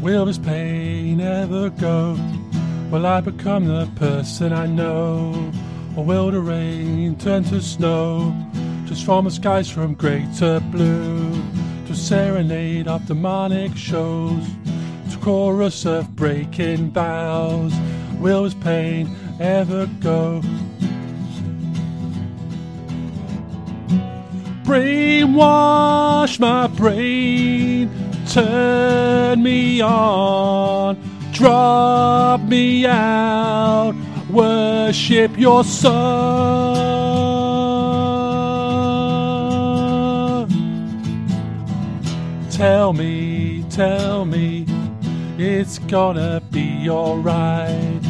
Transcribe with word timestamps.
Will 0.00 0.24
this 0.24 0.38
pain 0.38 1.20
ever 1.20 1.68
go? 1.68 2.16
Will 2.90 3.06
I 3.06 3.20
become 3.20 3.66
the 3.66 3.86
person 3.96 4.52
I 4.52 4.66
know? 4.66 5.52
Or 5.94 6.04
will 6.04 6.30
the 6.30 6.40
rain 6.40 7.16
turn 7.16 7.44
to 7.44 7.60
snow? 7.60 8.34
Transform 8.86 9.26
the 9.26 9.30
skies 9.30 9.68
from 9.68 9.94
grey 9.94 10.26
to 10.38 10.60
blue 10.72 11.40
To 11.86 11.94
serenade 11.94 12.88
of 12.88 13.06
demonic 13.06 13.76
shows 13.76 14.48
To 15.12 15.18
chorus 15.18 15.84
of 15.84 16.16
breaking 16.16 16.90
vows 16.90 17.72
Will 18.18 18.44
this 18.44 18.54
pain 18.54 19.14
ever 19.38 19.86
go? 20.00 20.42
Brainwash 24.64 26.38
my 26.38 26.68
brain, 26.68 27.90
turn 28.28 29.09
me 29.36 29.80
on, 29.80 30.98
drop 31.32 32.40
me 32.42 32.86
out, 32.86 33.94
worship 34.30 35.36
your 35.38 35.64
son. 35.64 36.90
Tell 42.50 42.92
me, 42.92 43.64
tell 43.70 44.24
me, 44.24 44.66
it's 45.38 45.78
gonna 45.78 46.42
be 46.50 46.90
alright, 46.90 48.00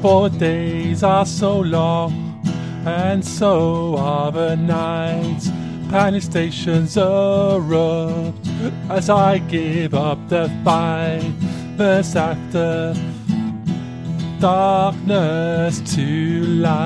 for 0.00 0.28
days 0.30 1.02
are 1.02 1.26
so 1.26 1.60
long, 1.60 2.40
and 2.86 3.24
so 3.24 3.96
are 3.96 4.32
the 4.32 4.56
nights. 4.56 5.50
Panic 5.90 6.22
stations 6.22 6.96
erupt 6.98 8.46
as 8.90 9.08
I 9.08 9.38
give 9.38 9.94
up 9.94 10.18
the 10.28 10.50
fight. 10.62 11.22
Verse 11.76 12.14
after 12.14 12.94
darkness 14.38 15.80
to 15.94 16.44
light. 16.44 16.78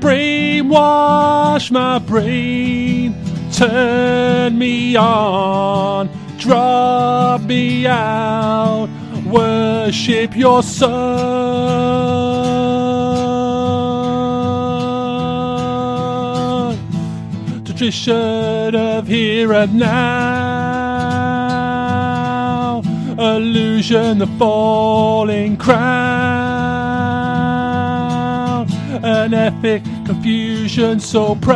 Brainwash 0.00 1.70
my 1.70 1.98
brain, 1.98 3.14
turn 3.52 4.58
me 4.58 4.94
on, 4.94 6.10
drop 6.36 7.40
me 7.40 7.86
out, 7.86 8.88
worship 9.24 10.36
your 10.36 10.62
son. 10.62 12.35
Tradition 17.76 18.74
of 18.74 19.06
here 19.06 19.52
and 19.52 19.74
now, 19.74 19.90
illusion, 23.18 24.16
the 24.16 24.26
falling 24.38 25.58
crown, 25.58 25.76
an 29.04 29.34
epic 29.34 29.82
confusion 30.06 31.00
so 31.00 31.34
proud, 31.34 31.54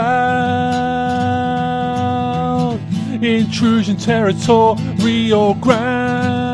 intrusion, 3.23 3.97
territorial 3.97 5.55
ground. 5.55 6.50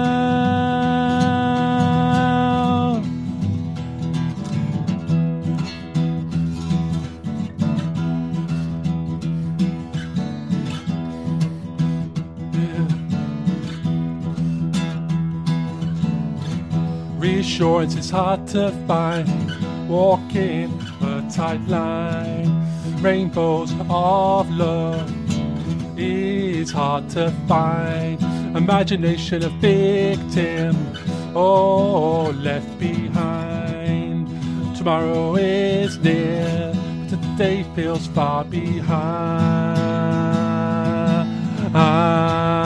Reassurance 17.47 17.95
is 17.95 18.11
hard 18.11 18.49
to 18.49 18.73
find. 18.89 19.89
Walking 19.89 20.69
a 21.01 21.25
tight 21.33 21.65
line. 21.69 22.51
Rainbows 23.01 23.73
of 23.89 24.51
love 24.51 25.09
is 25.97 26.73
hard 26.73 27.09
to 27.11 27.31
find. 27.47 28.21
Imagination 28.57 29.45
a 29.45 29.49
victim. 29.61 30.75
Oh, 31.37 32.33
left 32.43 32.81
behind. 32.81 34.27
Tomorrow 34.77 35.37
is 35.37 35.99
near, 35.99 36.73
but 36.75 37.11
today 37.11 37.65
feels 37.77 38.09
far 38.09 38.45
behind. 38.45 38.89
Ah. 41.73 42.66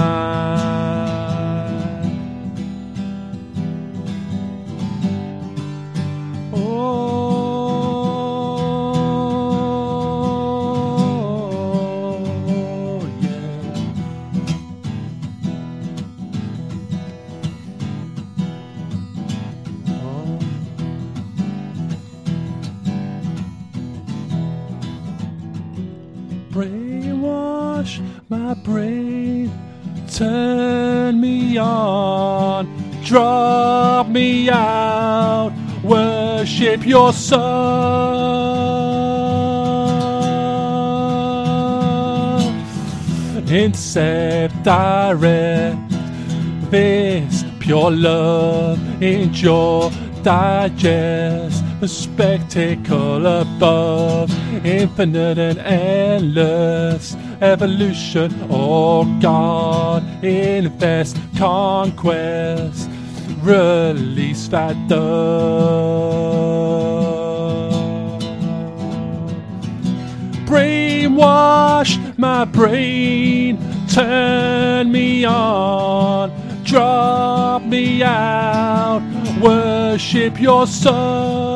Brainwash 26.50 28.02
my 28.28 28.54
brain, 28.54 29.52
turn 30.12 31.20
me 31.20 31.56
on, 31.58 32.66
drop 33.04 34.08
me 34.08 34.50
out, 34.50 35.52
worship 35.84 36.84
your 36.84 37.12
son. 37.12 38.50
Intercept 43.48 44.62
direct 44.64 45.78
this 46.70 47.44
pure 47.60 47.90
love 47.90 48.78
endure 49.02 49.90
digest 50.22 51.59
the 51.80 51.88
spectacle 51.88 53.26
above 53.26 54.30
infinite 54.64 55.38
and 55.38 55.58
endless. 55.58 57.16
Evolution 57.40 58.30
or 58.50 59.06
god 59.20 60.04
in 60.22 60.66
invest 60.66 61.16
conquest 61.38 62.88
release 63.42 64.48
that 64.48 64.76
dove 64.88 66.20
brainwash 70.50 72.18
my 72.18 72.44
brain, 72.44 73.56
turn 73.88 74.90
me 74.90 75.24
on, 75.24 76.30
drop 76.70 77.62
me 77.64 78.00
out, 78.04 79.02
worship 79.42 80.40
your 80.40 80.68
son. 80.68 81.50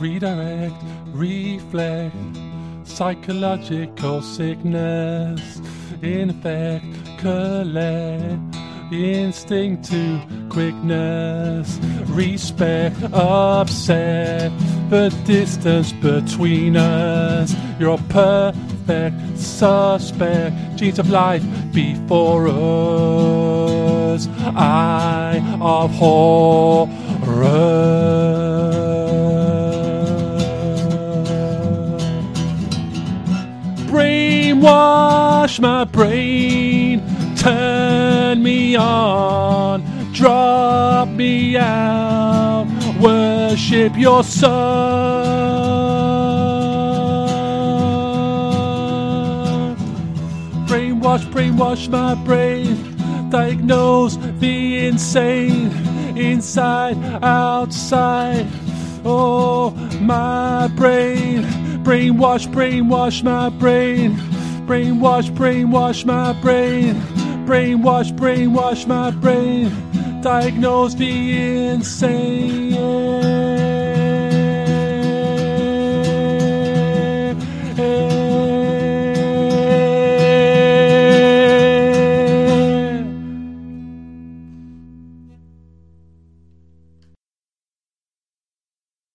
redirect, 0.00 0.74
reflect, 1.12 2.16
psychological 2.84 4.22
sickness, 4.22 5.60
in 6.02 6.30
effect, 6.30 6.84
collect, 7.18 8.56
instinct 8.92 9.84
to 9.90 10.20
quickness, 10.48 11.78
respect, 12.06 12.96
upset, 13.12 14.50
the 14.88 15.10
distance 15.24 15.92
between 15.92 16.76
us, 16.76 17.54
you're 17.78 17.98
perfect 18.08 19.38
suspect, 19.38 20.56
genes 20.76 20.98
of 20.98 21.10
life 21.10 21.44
before 21.72 22.48
us, 22.48 24.26
eye 24.56 25.58
of 25.60 25.90
Horus. 25.92 27.30
Brainwash 33.90 35.29
my 35.60 35.84
brain, 35.84 37.02
turn 37.36 38.42
me 38.42 38.76
on, 38.76 39.82
drop 40.12 41.08
me 41.08 41.56
out, 41.56 42.66
worship 43.00 43.96
your 43.96 44.22
son. 44.22 45.70
brainwash, 50.66 51.24
brainwash 51.32 51.88
my 51.88 52.14
brain. 52.24 52.76
Diagnose 53.30 54.16
the 54.38 54.86
insane, 54.86 55.70
inside, 56.16 56.96
outside. 57.22 58.46
Oh, 59.04 59.70
my 60.00 60.68
brain, 60.76 61.42
brainwash, 61.82 62.46
brainwash 62.48 63.22
my 63.22 63.48
brain. 63.48 64.16
Brainwash, 64.70 65.28
brainwash 65.32 66.04
my 66.04 66.32
brain. 66.34 66.94
Brainwash, 67.44 68.12
brainwash 68.16 68.86
my 68.86 69.10
brain. 69.10 69.68
Diagnose 70.22 70.94
the 70.94 71.70
insane. 71.70 73.59